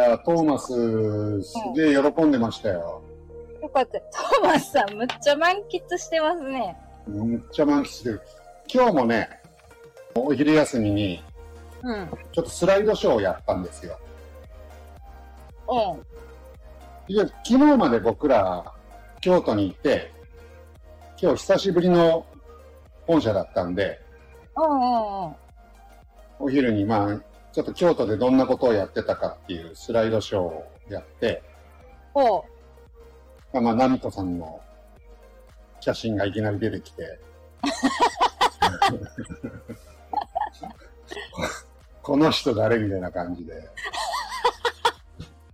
[0.00, 3.02] や、トーマス、すげえ喜んでましたよ。
[3.62, 4.00] よかった。
[4.00, 6.76] トーマスさん、むっちゃ満喫してますね。
[7.06, 8.22] むっちゃ満喫してる。
[8.72, 9.28] 今日もね、
[10.14, 11.22] お昼休みに、
[11.82, 12.08] うん。
[12.32, 13.98] ちょっとスライドショーをやったんですよ。
[15.68, 17.12] うん。
[17.12, 18.64] いや、昨日まで僕ら、
[19.20, 20.12] 京都にいて、
[21.20, 22.24] 今日久しぶりの
[23.06, 24.00] 本社だったんで、
[24.56, 25.34] うんうんうん。
[26.38, 31.42] お昼にまあ、ちょっと京都でどんなことをやってたかっていうスライドショーをやって、
[32.14, 32.44] ほ
[33.52, 34.60] まあ、ナミコさんの
[35.80, 37.20] 写真がいきなり出てきて、
[42.02, 43.68] この人誰みたいな感じで、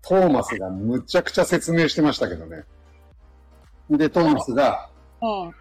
[0.02, 2.64] トーマスがむちゃくちゃ説明してましたけどね。
[3.90, 4.90] で、トーマスが。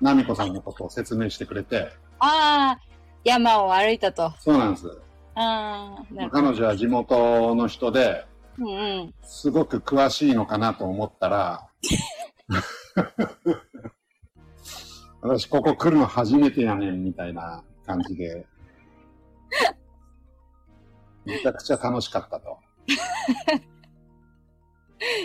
[0.02, 2.79] ナミコさんのことを説明してくれて、ああ、
[3.23, 4.34] 山を歩いたと。
[4.40, 5.02] そうなんです。
[5.35, 8.26] あ彼女は地元の人で、
[8.57, 8.65] ど。
[8.65, 9.13] うんうん。
[9.21, 11.68] すごく詳しいのかなと思ったら、
[15.21, 18.46] 私ここ来るの初めてやねんみたいな感じで、
[21.26, 22.59] めちゃくちゃ楽しかったと。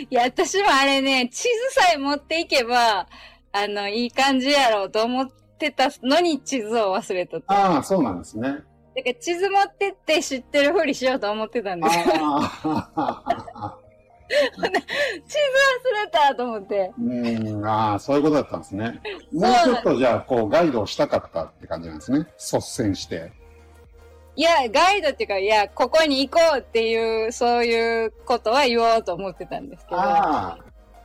[0.09, 3.07] いや、私もあれね、地図さえ持っていけば、
[3.53, 8.63] あの、いい感じやろうと思ってたのに地図を忘れたああ、そうなんですね。
[8.95, 12.03] ら地図持ってって知ってるふりしようと思ってたんですよ。
[12.15, 13.77] あ
[14.31, 14.65] 地図忘
[16.05, 16.91] れたと思って。
[16.97, 19.01] うん、ああ、そういうことだったんですね。
[19.31, 22.19] もうちょっとじゃあ、こう、ガイドをしたかったって感じなんですね。
[22.37, 23.31] 率先して。
[24.35, 29.99] いや、ガイドっていうか、いや、ここに行こうっていう、そういうことは言おうと思ってたんですけど。
[29.99, 30.57] ああ、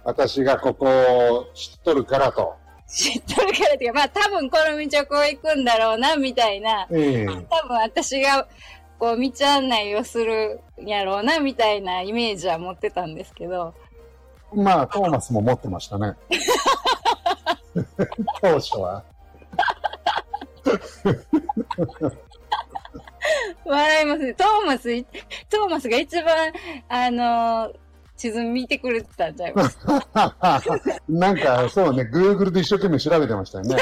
[0.04, 2.54] 私がここを知っとるからと。
[2.88, 6.86] 知っとるからっていうか、まあ多分この道をこう行くんだろうな、みたいな。
[6.90, 8.46] ええ多分私が、
[8.98, 13.74] こう、道案内をするんやろうな、みたいなイメージは持ってたんですけど。
[14.54, 16.14] まあ、トーマスも持ってましたね。
[18.40, 19.04] 当初は。
[23.64, 24.34] 笑いますね。
[24.34, 25.04] トーマスい、
[25.50, 26.52] トーマスが一番、
[26.88, 27.85] あのー
[28.16, 29.78] 地図見てくれてたんちゃいます？
[31.08, 33.76] なんか、そうね、Google で一生懸命調べてましたよね。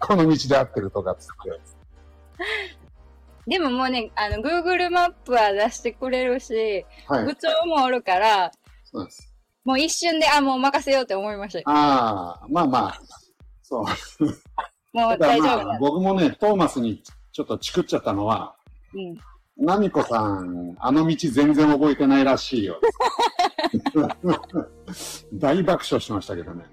[0.00, 1.60] この道で合ってるとかっつって。
[3.46, 7.34] でももうね、あの、Google マップは出してくれるし、はい部。
[7.34, 8.50] 長もおるから、
[8.84, 9.32] そうです。
[9.64, 11.64] もう一瞬で、あ、もう任せようって思いましたよ。
[11.68, 13.00] ああ、まあまあ、
[13.62, 13.84] そう。
[14.92, 15.78] もう大丈夫だ。
[15.80, 18.54] 僕もね、トーマスにちょっとチクっちゃったのは、
[18.94, 19.16] うん。
[19.58, 22.80] ナミコさん、あの道全然覚えてないらしいよ。
[25.34, 26.64] 大爆笑しましたけどね。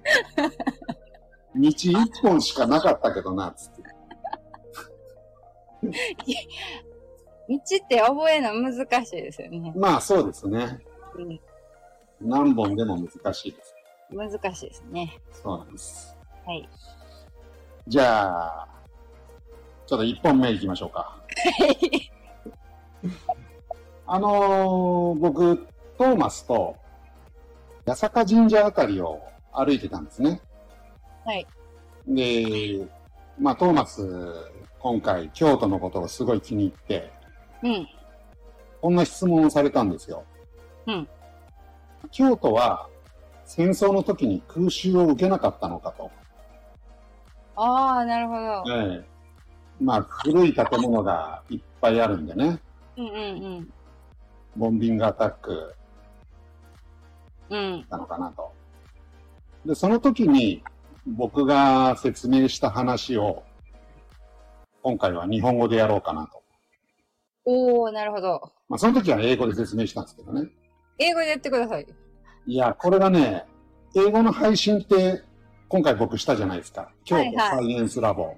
[1.55, 3.83] 道一本しかなかったけどな、つって。
[7.49, 9.73] 道って覚えるの難しいですよね。
[9.75, 10.79] まあそうですね。
[11.15, 11.39] うん。
[12.21, 13.75] 何本でも難しいです。
[14.11, 15.19] 難しいですね。
[15.31, 16.15] そうなんです。
[16.45, 16.69] はい。
[17.87, 18.67] じゃあ、
[19.87, 21.19] ちょっと一本目行きましょうか。
[24.07, 25.67] あのー僕、
[25.97, 26.75] トーマスと、
[27.85, 29.21] 八坂神社あたりを
[29.51, 30.41] 歩いてたんですね。
[31.25, 31.47] はい。
[32.07, 32.87] で、
[33.39, 34.07] まあ、トーマス、
[34.79, 37.11] 今回、京都のことをすごい気に入って、
[37.63, 37.87] うん。
[38.81, 40.23] こんな質問をされたんですよ。
[40.85, 41.07] うん。
[42.11, 42.87] 京都は、
[43.45, 46.11] 戦争の時に空襲を受けなかったのかと。
[47.55, 48.63] ああ、なるほど。
[48.75, 49.05] ええ。
[49.79, 52.59] まあ、古い建物がいっぱいあるんでね。
[52.97, 53.73] うんうん
[54.57, 55.75] ボンビングアタック
[57.49, 57.57] うん。
[57.57, 57.85] うん。
[57.89, 58.53] なのかなと。
[59.65, 60.63] で、その時に
[61.05, 63.43] 僕が説明した話を、
[64.81, 66.41] 今回は日本語でやろうかなと。
[67.45, 68.51] おおなるほど。
[68.69, 70.49] まあ、その時は英語で説明したんですけどね。
[70.97, 71.87] 英語でやってください。
[72.47, 73.45] いや、これがね、
[73.95, 75.21] 英語の配信って、
[75.67, 76.91] 今回僕したじゃないですか。
[77.03, 78.35] 京はいはい都サイエンスラボ。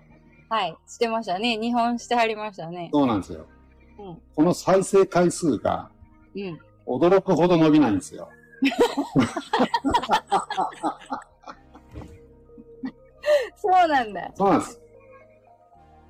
[0.49, 0.75] はい。
[0.87, 1.57] してましたね。
[1.57, 2.89] 日本してはりましたね。
[2.93, 3.45] そうなんですよ。
[3.99, 4.21] うん。
[4.35, 5.89] この再生回数が
[6.35, 6.59] うん。
[6.85, 8.29] 驚くほど伸びないんですよ。
[13.55, 14.31] そうなんだ。
[14.35, 14.79] そうなんです。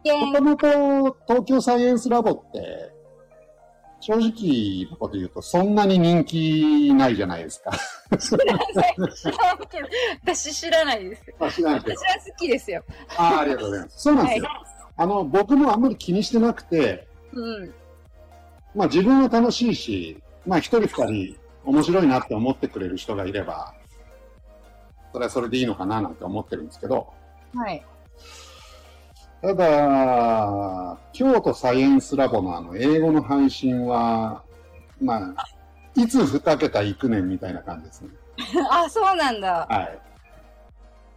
[0.06, 2.94] もともと東京サイエンスラボって、
[4.00, 7.72] 正直なこと言うとそんなに人気ないじゃないですか。
[8.18, 8.96] 知らない。
[10.24, 11.24] 私知らないです。
[11.40, 12.04] まあ知らないけど私。
[12.06, 12.84] は好きですよ。
[13.18, 14.02] ああ、ありがとうございます。
[14.02, 14.48] そうなんですよ。
[14.96, 17.07] あの、僕もあんまり気にしてなくて、
[17.42, 17.74] うん。
[18.76, 23.74] まあ自分は楽しいし、まあ一人二人面白いなって思ってくれる人がいれば、
[25.14, 27.08] それはそれでいいのかななんて思ってるんですけど、
[27.54, 27.86] はい。
[29.42, 34.42] ただ、京都サイエンスラボのあの英語の配信は、
[35.00, 35.46] まあ、
[35.96, 38.10] いつ二桁行くねんみたいな感じですね。
[38.72, 39.68] あ、そうなんだ。
[39.70, 40.00] はい。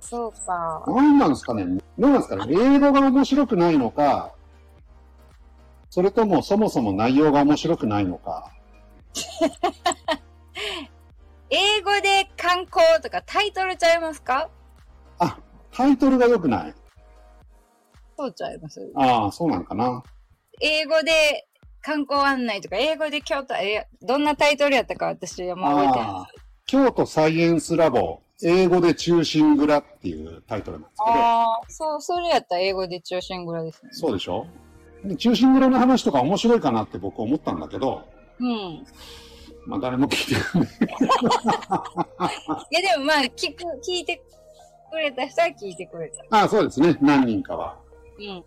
[0.01, 0.83] そうか。
[0.87, 1.65] 何なんですかね？
[1.99, 2.55] どうなんですかね？
[2.59, 4.33] 英語が面白くないのか、
[5.91, 8.53] それともそもそも内容が面白くないのか。
[11.51, 14.49] 英語で観光とかタイトルちゃいますか？
[15.19, 15.37] あ、
[15.73, 16.75] タイトルが良くない。
[18.17, 18.81] そうちゃいます。
[18.95, 20.03] ああ、そうなんかな。
[20.61, 21.49] 英語で
[21.83, 26.29] 観光案内とか、英語で京都、え、どんなタイトルやったか私はもう覚えてな
[26.67, 33.91] 京都サイエンスラボ、英語で中心蔵っていうタイトルなんですけど、ああ、そう、それやったら英語で中心蔵ですね。
[33.93, 34.47] そうでしょ？
[35.05, 38.03] で中心蔵の話とか面白いかなって僕思ったんだけど、
[38.39, 38.85] うん。
[39.67, 40.71] まあ誰も聞いてくれない。
[42.71, 44.23] いやでもまあ、聞く、聞いて
[44.91, 46.37] くれた人は聞いてくれた。
[46.37, 46.97] ああ、そうですね。
[47.01, 47.77] 何人かは。
[48.19, 48.45] うん。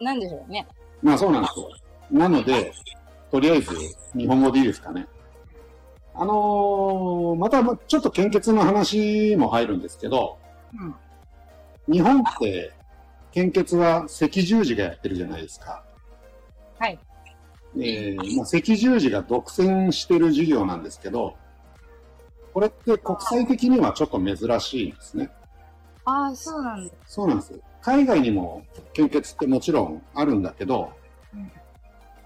[0.00, 0.66] なんでしょうね。
[1.02, 1.70] まあそうなんですよ。
[2.10, 2.72] なので、
[3.30, 3.74] とりあえず
[4.16, 5.06] 日本語でいいですかね。
[6.14, 10.38] あのーまたまちょっと献血の話も入るんですけど、
[11.88, 11.92] うん。
[11.92, 12.72] 日本って
[13.32, 15.84] 献血は赤十字がやってるじゃないですか。
[16.78, 16.98] はい。
[17.76, 21.36] えーまあ、赤十字が独占してる事業なんですけど、
[22.52, 25.30] これって国際的にはちょっと珍しいですね。
[26.04, 26.92] ああ、そうなんだ。
[27.06, 27.60] そうなんです。
[27.82, 30.92] 海外にも献血ってもちろんあるんだけど
[31.34, 31.50] うん、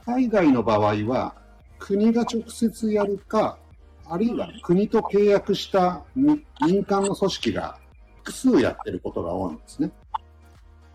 [0.04, 1.34] 海外の場合は
[1.78, 3.58] 国が直接やるか、
[4.06, 7.78] あるいは国と契約した民民間の組織が
[8.18, 9.90] 複数やってることが多いんですね。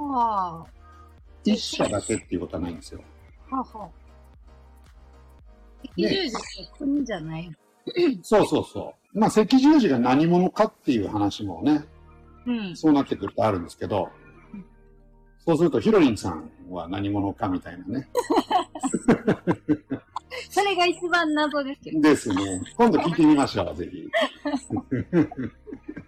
[0.08, 0.66] は
[1.44, 3.02] 一社だけっていうことはないんですよ。
[3.52, 3.58] あ。
[3.58, 3.90] はあはあ。
[5.84, 6.38] 赤十字って
[6.78, 7.52] 国じゃない。
[8.22, 9.20] そうそうそう。
[9.20, 11.86] まあ赤十字が何者かっていう話もね、
[12.46, 12.76] うん。
[12.76, 14.10] そうなってくるとあるんですけど、
[15.46, 18.08] そうするとヒロリンさんは何者かみたいなね。
[20.50, 22.02] それが一番謎ですけど。
[22.02, 22.62] ですね。
[22.78, 24.08] 今度聞いてみましょう、ぜひ。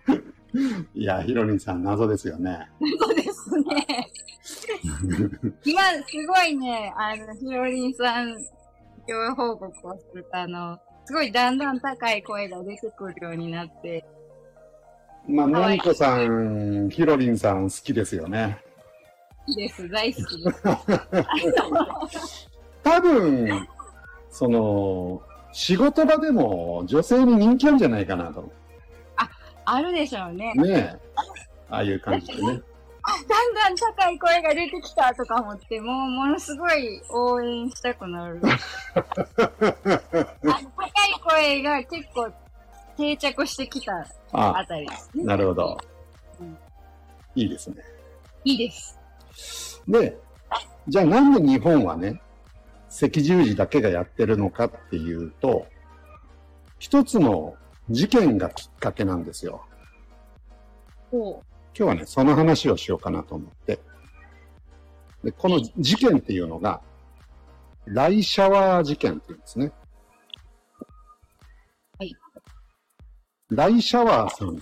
[0.94, 2.70] いや、ヒロリンさん謎ですよね。
[3.00, 4.08] そうですね。
[5.66, 8.36] 今、すごいね、あの、ひろりんさん、
[9.08, 14.06] 共演報告をすると、あの、すごいだんだん高い声が出てくるようになって、
[15.28, 18.60] まあ、のりこさん、ヒロリンさん好きですよね。
[19.48, 22.50] いいです、大好きです。
[22.84, 23.68] 多分、
[24.30, 25.22] その、
[25.54, 28.52] 仕事場でも女性に人気あるんじゃないかなと。
[29.74, 30.54] あるでしょうね。
[30.56, 31.00] ねえ。
[31.70, 32.42] ああいう感じでね。
[32.42, 38.42] だんだん高い声が出てきたとか思って、もうものすごい応援したくなる。
[38.94, 40.66] 高い
[41.24, 42.30] 声が結構
[42.98, 45.24] 定着してきたああたりですね。
[45.24, 45.78] なるほど
[46.42, 46.58] うん。
[47.36, 47.78] いいですね。
[48.44, 49.00] いいです。
[49.88, 50.18] で、
[50.90, 52.22] じゃあなんで日本はね、
[52.90, 55.66] 赤十字だけがやってるのかっていうと、
[56.78, 57.56] 一つの
[57.90, 59.66] 事件がきっかけなんですよ。
[61.10, 61.44] ほ
[61.78, 63.80] 今日はね、その話をしようかなと思って。
[65.24, 66.82] で、この事件っていうのが、
[67.86, 69.72] ライシャワー事件っていうんですね。
[72.00, 72.16] はい。
[73.50, 74.54] ライシャワーさんっ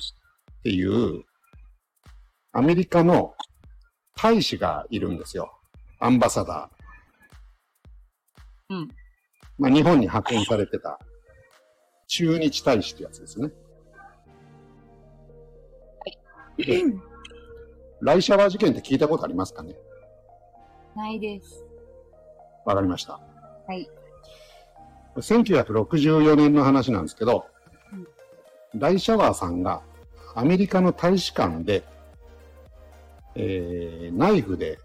[0.64, 1.24] ていう、
[2.52, 3.36] アメリカの
[4.16, 5.60] 大使がいるんですよ。
[6.00, 8.76] アンバサダー。
[8.76, 8.90] うん。
[9.58, 11.00] まあ、日本に派遣されてた、
[12.10, 13.52] 駐日大使ってやつですね。
[16.58, 16.84] で
[18.02, 19.76] ライシャワー事件って聞いたことありますかね？
[20.96, 21.64] ないです。
[22.66, 23.14] わかりました。
[23.68, 23.88] はい。
[25.18, 27.46] 1964年の話なんですけど、
[27.94, 28.08] うん
[28.80, 29.82] ライシャワーさんが
[30.36, 31.84] アメリカの大使館で、
[33.36, 34.80] えーナイフで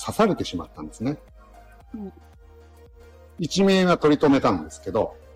[0.00, 1.16] 刺されてしまったんですね。
[1.94, 2.12] うん
[3.38, 5.29] 一命は取り留めたんですけど、うん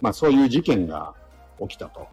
[0.00, 1.14] まあそういう事件が
[1.60, 2.08] 起きたと。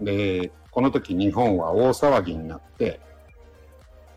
[0.00, 3.00] で、この時日本は大騒ぎになって、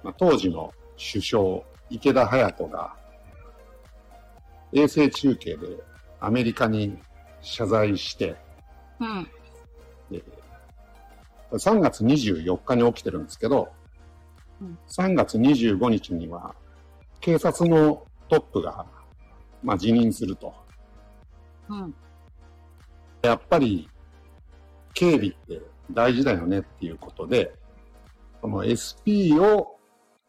[0.04, 2.96] まあ、当時の首相、池田隼人が
[4.74, 5.78] 衛星中継で
[6.20, 6.98] アメリカに
[7.42, 8.36] 謝罪して、
[9.00, 9.28] うん。
[10.10, 10.24] で
[11.52, 13.70] 3月24日に起きてるんですけど、
[14.62, 16.56] うん3月25日には
[17.20, 18.86] 警察のトップが、
[19.62, 20.54] まあ、辞任すると。
[21.70, 21.96] うん。
[23.24, 23.90] やっぱり
[24.94, 25.62] 警備って
[25.92, 27.56] 大事だよねっていうことで、
[28.42, 29.78] この SP を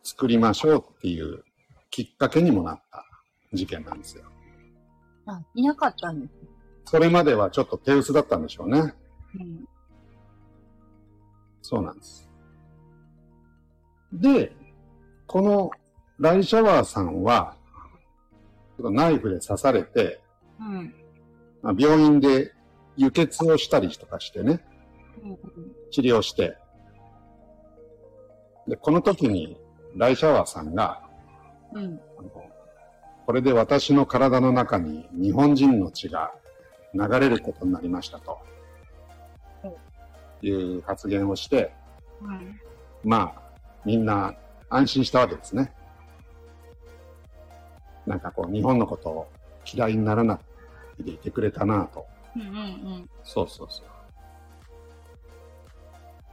[0.05, 1.43] 作りましょうっていう
[1.91, 3.05] きっかけにもなった
[3.53, 4.25] 事件なんですよ。
[5.27, 6.33] あ、いなかったんです。
[6.85, 8.95] それまではちょっと手薄だったんでしょうね。
[9.35, 9.65] うん。
[11.63, 12.31] そうなんです。
[14.13, 14.55] で、
[15.27, 15.71] この
[16.21, 17.57] ライシャワーさんは、
[18.79, 20.21] ナイフで刺されて、
[20.61, 20.95] うん。
[21.63, 22.54] まあ、病院で
[22.97, 24.65] 輸血をしたりとかしてね、
[25.23, 25.39] うん。
[25.91, 26.57] 治療して。
[28.67, 29.57] で、この時に
[29.97, 31.03] ライシャワーさんが、
[31.73, 32.01] うん。
[33.27, 36.33] これで私の体の中に日本人の血が
[36.93, 38.39] 流れることになりましたと。
[40.43, 41.73] いう発言をして、
[42.21, 42.61] うん。
[43.03, 43.43] まあ、
[43.85, 44.35] みんな
[44.69, 45.73] 安心したわけですね。
[48.07, 49.33] なんかこう、日本のことを
[49.65, 50.39] 嫌いにならな
[50.99, 52.07] いでいてくれたなと。
[52.37, 52.43] うん。
[52.43, 53.11] うん。
[53.23, 53.87] そうそうそう。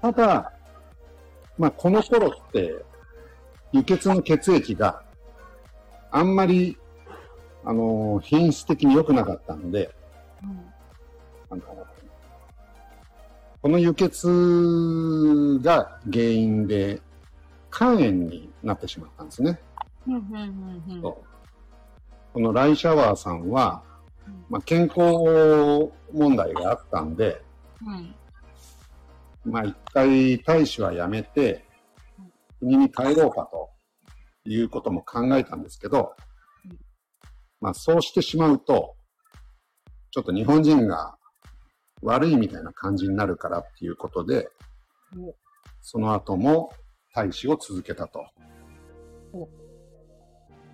[0.02, 0.52] ただ、
[1.58, 2.84] まあ、この頃って、
[3.72, 5.02] 輸血の血液が
[6.12, 6.78] あんまり、
[7.64, 9.94] あの品質的に良くなかったので、
[10.44, 10.74] うん。
[11.52, 11.62] あの
[13.62, 17.00] この輸血が原因で
[17.72, 19.60] 肝炎になってしまったんですね。
[20.08, 20.16] うん。
[20.16, 20.24] うん。
[20.96, 21.02] うん。
[21.02, 21.16] そう
[22.34, 23.91] このライシャワーさんは、うん
[24.50, 27.42] まあ、健康問題があったんで、
[27.86, 28.16] うん。
[29.44, 31.66] まあ一回大使は辞めて、
[32.60, 33.70] 国に帰ろうかと
[34.46, 36.14] いうことも考えたんですけど
[36.66, 36.78] うん、
[37.60, 38.96] まあそうしてしまうと、
[40.12, 41.16] ちょっと日本人が
[42.02, 44.50] 悪いみたいな感じになるからっていうことで
[45.18, 45.34] お、
[45.82, 46.72] その後も
[47.16, 48.26] 大使を続けたと
[49.34, 49.48] お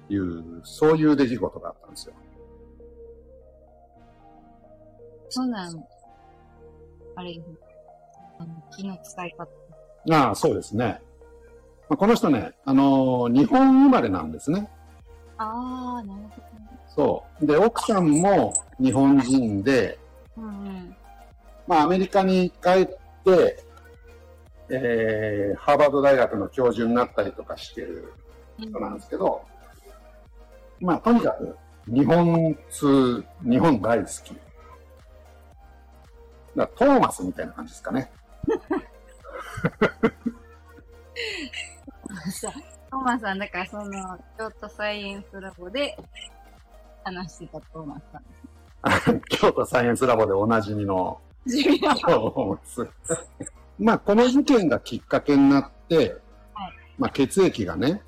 [0.09, 2.15] いう、そういう出来事があったんですよ。
[5.29, 5.87] そうなの。
[7.15, 7.39] あれ、
[8.39, 9.47] あの気の使い方。
[10.13, 11.01] ああ、そうですね。
[11.89, 14.69] まあ、この人ね、あのー日本生まれなんですね。
[15.37, 16.79] ああ、なるほどね。
[16.87, 17.45] そう。
[17.45, 19.97] で、奥さんも日本人で、
[20.35, 20.95] うんうん。
[21.67, 22.85] まあ、アメリカに帰っ
[23.23, 23.63] て、
[24.69, 28.13] えー、ハーバード大学の教授になったりとかしてる
[28.57, 29.41] 人なんですけど、
[30.79, 31.55] まあ、とにかく、
[31.87, 34.35] 日本通、日本大好き。
[36.57, 38.11] だトーマスみたいな感じですかね。
[42.89, 45.97] トーマスさん、だからその、京都サイエンスラボで
[47.03, 49.21] 話してたトーマスさん。
[49.29, 51.21] 京都サイエンスラボでおなじみの。
[53.79, 58.01] まあ、この事件がきっかけになって、はいまあ、血液がね、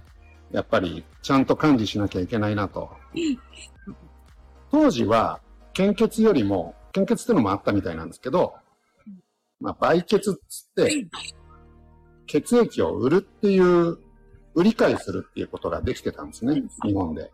[0.52, 2.90] やっぱりちゃんと管理しなきゃいけないなと。
[4.72, 5.40] 当時は、
[5.74, 8.56] 献血よりも、献血っていうのもあったみたいなんですけど、
[9.60, 11.08] まあ、売血っつって、
[12.28, 13.98] 血液を売るっていう、
[14.56, 17.32] 売り買いするっていうことができてたんですね、日本で。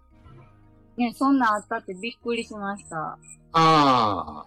[0.98, 2.98] ね、そんなんあったってびっくりしました。
[2.98, 3.18] あ
[3.54, 4.46] あ。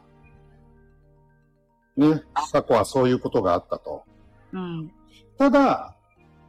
[1.96, 2.22] ね、
[2.52, 4.04] 過去はそういうことがあったと。
[4.52, 4.92] うん。
[5.36, 5.96] ただ、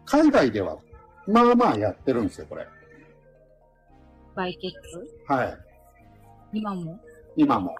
[0.06, 0.78] 海外では、
[1.28, 2.68] まあまあやってるんですよ、これ。
[4.36, 4.74] 売血？
[5.28, 5.58] はい。
[6.54, 7.00] 今も？
[7.36, 7.76] 今も。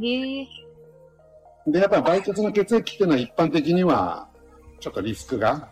[0.00, 0.48] ええ
[1.66, 4.28] で、やっぱり売血の血液っていうのは一般的には、
[4.80, 5.68] ちょっとリスクが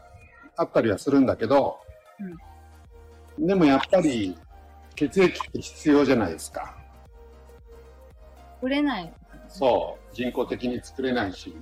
[0.57, 1.79] あったりはするんだけど、
[3.39, 4.37] でもやっぱり、
[4.95, 6.77] 血液って必要じゃないですか。
[8.61, 9.13] 売れない。
[9.49, 10.15] そう。
[10.15, 11.55] 人工的に作れないし、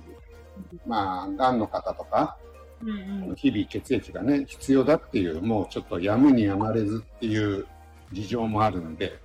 [0.85, 2.37] まあ、癌の方とか、
[2.81, 2.89] うん
[3.29, 3.35] うん。
[3.35, 7.65] 日々血液がね、必要だっていう、もうちょっとやむにやまれずっていう
[8.11, 9.17] 事情もあるんで、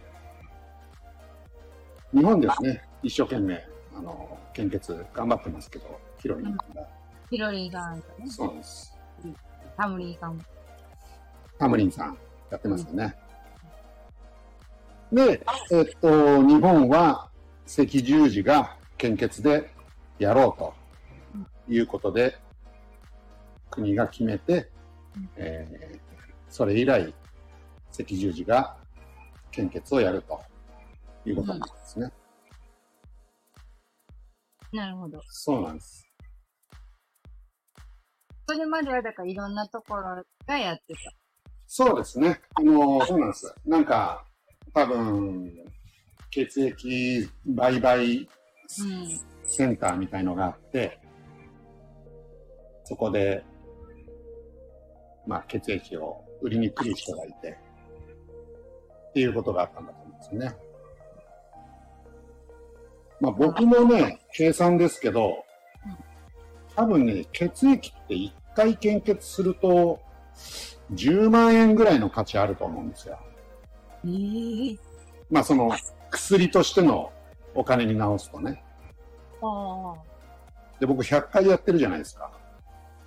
[2.13, 3.63] 日本ですね、一生懸命、
[3.95, 6.65] あの、献血頑張ってますけど、ヒロリンが。
[7.31, 8.97] ヒロリーさんとね、そうです。
[9.77, 10.43] タムリーさんも。
[11.59, 12.19] タムリンさん、
[12.51, 13.15] やってますよね。
[15.13, 17.29] で、えっと、日本は
[17.67, 19.71] 赤十字が献血で
[20.19, 20.75] やろうと
[21.69, 22.39] いうことで、
[23.71, 24.71] 国が決めて、
[25.37, 26.05] えー
[26.55, 27.13] それ以来、
[27.93, 28.77] 赤十字が
[29.51, 30.41] 献血をやると
[31.27, 32.13] いうことなんですね。
[34.75, 35.21] なるほど。
[35.29, 36.05] そうなんです。
[38.47, 41.01] それまではだからいろんなところがやってた。
[41.67, 42.41] そうですね。
[42.57, 43.55] あの、そうなんです。
[43.65, 44.27] なんか、
[44.75, 45.51] 多分、
[46.31, 48.29] 血液売買うん。
[49.45, 50.99] センターみたいのがあって、
[52.83, 53.45] そこで、
[55.27, 57.59] まあ、血液を売りに来る人がいて、
[59.11, 60.64] っていうことがあったんだと思うんですよね。
[63.25, 65.47] まあ、僕もね、計算ですけど、
[66.77, 69.99] 多分ね、血液って1回献血すると、
[70.93, 73.19] 10万円ぐらいの価値あると思うんですよ。
[74.05, 74.79] ええ
[75.31, 75.73] まあ、その、
[76.11, 77.13] 薬としての
[77.55, 78.63] お金に直すとね。
[79.41, 79.99] ああ。
[80.79, 82.31] で、僕100回やってるじゃないですか。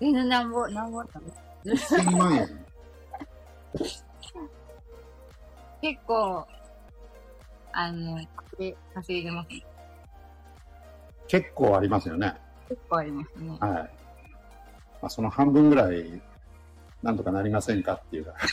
[0.01, 1.27] え、なんぼ、なんぼあったの
[1.63, 2.65] ？1000万円。
[5.79, 6.47] 結構、
[7.71, 8.19] あの、
[8.57, 9.76] で稼いでます。
[11.27, 12.35] 結構ありますよね。
[12.69, 13.57] 結構ありますね。
[13.59, 13.71] はい。
[13.71, 13.89] ま
[15.03, 16.21] あ、その半分ぐらい、
[17.03, 18.33] なんとかなりませんかっていうか。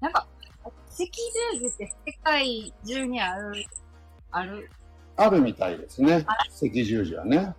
[0.00, 0.26] なんか、
[0.64, 3.64] 赤十字って世界中にある、
[4.30, 4.70] ある？
[5.16, 6.24] あるみたいですね。
[6.26, 7.54] 赤十字はね。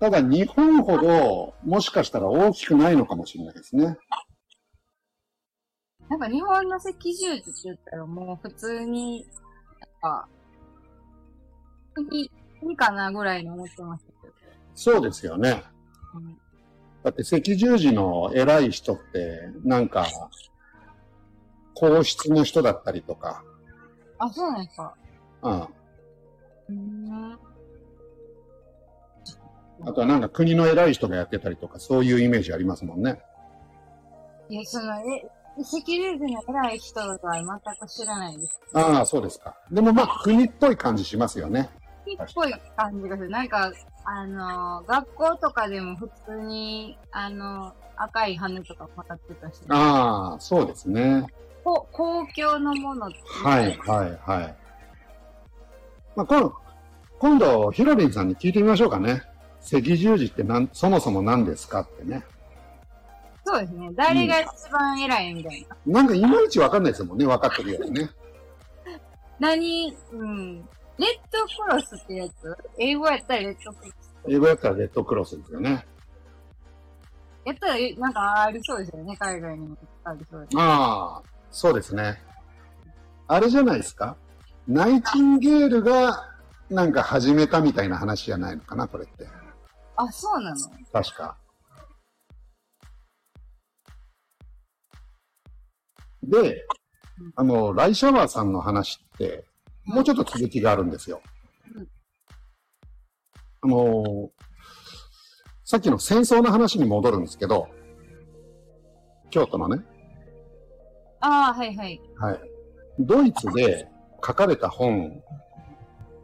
[0.00, 3.96] ただ日本ほどもしかしたら大きくないのかもしれないですね。
[6.08, 9.26] なんか日本の赤十字って言ったらもう普通に、
[10.04, 10.28] か、
[11.94, 12.30] 国、
[12.60, 14.34] 国かなぐらいに思ってましたけど。
[14.74, 15.62] そうですよね。
[16.14, 16.38] うん
[17.02, 20.06] だって赤十字の偉い人って、なんか、
[21.74, 23.44] 皇室の人だったりとか、
[24.16, 24.94] あ、そうなんですか。
[25.42, 25.60] うん。
[25.60, 27.38] うーん。
[29.82, 33.20] あとはなんか国の偉い人がやってたりとか、そういうイメージありますもんね。
[34.48, 38.60] いや、その、え、赤十字の偉い人とは全く知らないです。
[38.74, 39.54] ああ、そうですか。
[39.70, 41.70] でもまあ、国っぽい感じしますよね。
[42.04, 43.30] 国っぽい感じがする。
[43.30, 43.72] なんか、
[44.04, 51.26] あの、学校とかでも普通に、あの、赤い羽とかもらってたし、ああ、そうですね。
[51.62, 54.54] こ公共のものはい、はい、はい。
[56.16, 56.54] まあ、今度、
[57.18, 59.22] 今度、ヒロリンさんに聞いてみましょうかね。
[59.60, 62.24] 赤十字ってなんそもそも何ですかってね。
[63.44, 63.90] そうですね。
[63.94, 66.00] 誰が一番偉いみたいな。
[66.00, 67.26] なんかいまいちわかんないですもんね。
[67.26, 68.10] 分かってるよね。
[69.38, 70.56] 何、うん。
[70.96, 72.56] レッドクロスってやつ？
[72.78, 74.14] 英語やったらレッドクロス。
[74.28, 75.86] 英語やったらレッドクロスですよね。
[77.44, 79.16] やったら、えなんかありそうですよね。
[79.18, 80.56] 海外にもありそうです。
[80.56, 82.22] ああ、そうですね。
[83.26, 84.16] あれじゃないですか？
[84.66, 86.30] ナイチンゲールが
[86.70, 89.26] なんか始めたみたいな話じゃないのかな、これって。
[89.96, 90.56] あ、そうなの？
[90.92, 91.36] 確か。
[96.28, 96.66] で、
[97.36, 99.44] あの、ライシャワーさんの話って、
[99.84, 101.20] もうちょっと続きがあるんですよ
[101.74, 101.88] うん。
[103.62, 104.30] あの、
[105.64, 107.68] さっきの戦争の話に戻るんですけど、
[109.30, 109.82] 京都のね、
[111.20, 112.00] ああ、はいはい。
[112.18, 112.40] はい。
[112.98, 113.88] ドイツで
[114.24, 115.22] 書かれた本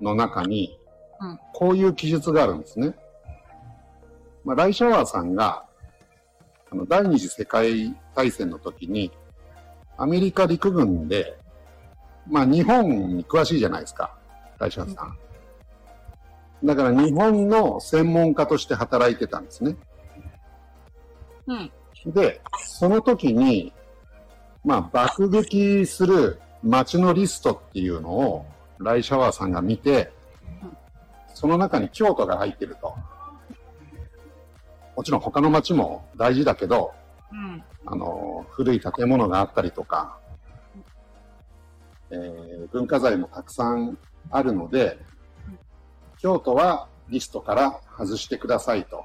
[0.01, 0.79] の中に
[1.21, 2.95] うん、こういう記述があるんですね。
[4.45, 5.67] まあ、ライシャワーさんが、
[6.71, 9.13] あの、第二次世界大戦の時に、
[10.01, 11.39] アメリカ陸軍で、
[12.27, 14.17] まあ、日本に詳しいじゃないですか、
[14.59, 15.19] ライシャワーさん。
[16.65, 19.77] だから日本の専門家として働いてたんですね。
[21.47, 21.71] うん。
[22.07, 23.75] で、その時に、
[24.65, 28.47] まあ、爆撃する街のリストっていうのを、
[28.79, 30.11] ライシャワーさんが見て、
[31.35, 32.95] その中に京都が入ってると。
[34.97, 36.93] もちろん他の街も大事だけど、
[37.31, 37.63] うん。
[37.87, 40.19] あの、古い建物があったりとか、
[42.11, 43.99] えー文化財もたくさん
[44.31, 44.99] あるので、
[46.19, 49.05] 京都はリストから外してくださいと。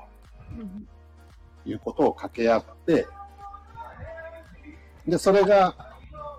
[1.66, 3.08] いうことを掛け合って、
[5.08, 5.76] で、それが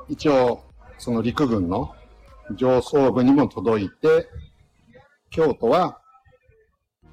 [0.08, 0.62] 一応、
[0.98, 1.94] その陸軍の
[2.54, 4.28] 上層部にも届いて、
[5.30, 6.00] 京都は、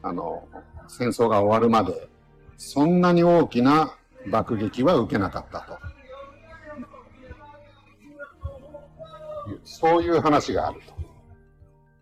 [0.02, 0.48] あの、
[0.88, 2.08] 戦争が終わるまで、
[2.58, 3.98] そんなに大きな
[4.32, 5.74] 爆撃は受けなかったと。
[9.50, 10.80] いうそういう話がある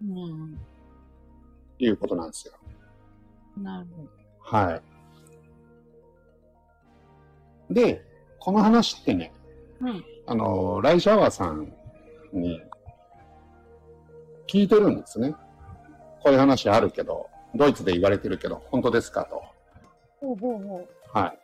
[0.03, 0.57] うん。
[1.77, 2.53] ということなんですよ。
[3.57, 4.09] なるほど。
[4.39, 4.81] は
[7.69, 7.73] い。
[7.73, 8.05] で、
[8.39, 9.33] この話ってね、
[9.79, 10.03] うん。
[10.27, 11.73] あの、ライシャワーさん
[12.33, 12.61] に
[14.47, 15.35] 聞いてるんですね。
[16.21, 19.41] こういう話あるけど、ドイツで言われてるけど、本当ですかと。
[20.19, 21.40] ほうほうほはい。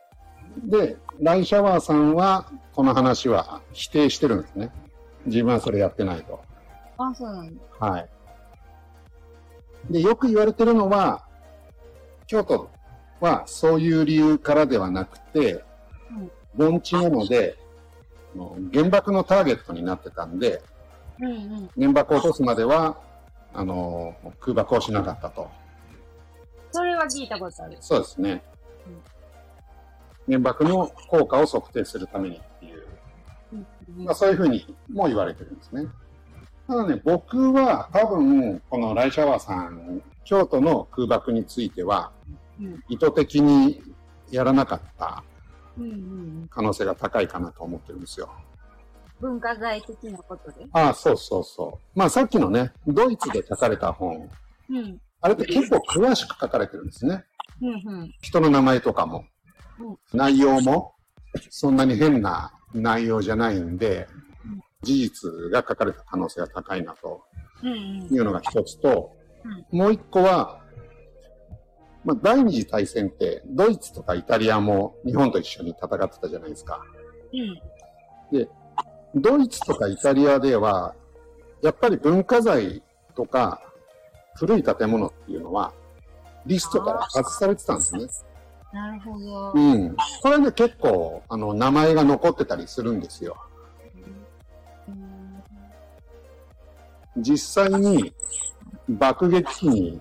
[0.64, 4.70] で、ライシャワーさんは、この話は否定してるんですね。
[5.26, 6.34] 自分はそれやってないと。
[6.98, 7.02] う。
[7.02, 7.62] あ、そうなんだ。
[7.78, 8.08] はい。
[9.90, 11.24] で、よく言われてるのは、
[12.26, 12.70] 京都
[13.20, 15.64] はそういう理由からではなくて、
[16.54, 17.56] 盆地なので、
[18.72, 20.62] 原爆のターゲットになってたんで、
[21.20, 21.70] うんうん。
[21.76, 23.00] 原爆を落とすまでは、
[23.52, 25.50] あの、空爆をしなかったと。
[26.70, 27.76] それは聞いたことある。
[27.80, 28.42] そうですね。
[30.28, 32.86] 原爆の効果を測定するためにっていう、
[33.52, 33.56] う
[34.02, 35.88] んまあ、そういうふうにも言われてるんですね。
[36.66, 42.12] ただね、僕は多分、このライシャワーさん、京都の空爆については、
[42.60, 43.82] うん意図的に
[44.30, 45.24] やらなかった。
[46.50, 48.28] 可能性が高いかなと思ってるんですよ。
[49.20, 50.66] 文化財的なことで？
[50.72, 51.98] ああ、そうそうそう。
[51.98, 54.28] まあさっきのね、ドイツで書かれた本、
[54.70, 55.00] うん。
[55.20, 57.24] あれって結構詳しく書かれてるんですね。
[57.62, 58.14] うんうん。
[58.20, 59.24] 人の名前とかも、
[60.12, 60.94] 内容も、
[61.50, 64.08] そんなに変な内容じゃないんで、
[64.82, 67.24] 事実が書かれた可能性が高いなと。
[67.64, 69.16] いうのが一つと、
[69.70, 70.60] もう一個は、
[72.04, 76.80] まあ、第二次大戦って、ドイツとかイタリアも日本と一緒に戦ってたじゃないですか。
[77.32, 77.36] う
[78.38, 78.50] ん。
[79.14, 80.94] ドイツとかイタリアでは、
[81.62, 82.82] やっぱり文化財
[83.16, 83.60] とか
[84.36, 85.72] 古い建物っていうのは、
[86.46, 88.06] リストから外されてたんですね。
[88.72, 89.52] なるほど。
[89.54, 89.96] うん。
[90.22, 93.36] これね、結構、あの、名前が残ってたりするんですよ。
[94.88, 95.42] うん
[97.20, 98.12] 実際に、
[98.88, 100.00] 爆撃機に、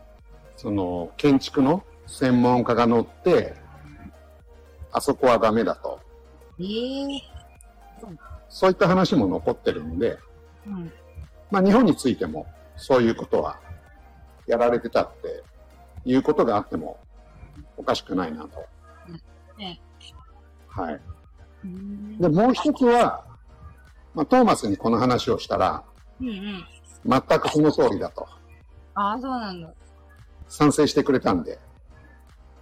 [0.56, 3.56] その、建築の専門家が乗って、
[4.92, 6.00] あそこはダメだと。
[6.60, 7.22] ええ
[8.50, 10.18] そういった話も残ってるんで、
[10.66, 10.92] うん。
[11.52, 13.60] まあ日本についてもそういうことは
[14.48, 15.44] やられてたって
[16.06, 17.00] いうことがあっても
[17.78, 18.66] おかしくないなと。
[19.58, 19.80] ね
[20.68, 21.02] はい。
[21.64, 23.26] うんで、もう一つは、
[24.14, 25.84] まあトーマスにこの話をしたら、
[26.20, 26.66] うんうん。
[27.06, 28.28] 全くその通りだと。
[28.96, 29.70] ああ、そうなんだ。
[30.48, 31.60] 賛成してくれたんで、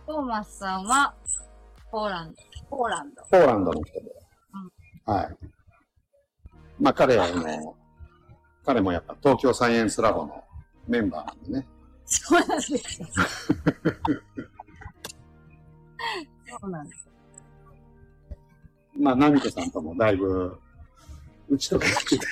[0.06, 1.14] トーマスさんは、
[1.92, 2.78] ポーランド。
[2.78, 3.24] ポーランド。
[3.24, 4.26] ポーランドの人で。
[5.06, 5.38] はい。
[6.80, 7.76] まあ彼はあの、
[8.66, 10.44] 彼もやっぱ東京サイエンスラボの
[10.88, 11.68] メンバーなんでね。
[12.06, 13.06] そうなんですか。
[16.60, 17.08] そうなんです。
[18.98, 20.58] まあ、ナミコさんともだいぶ、
[21.50, 22.26] 打ち解けてきて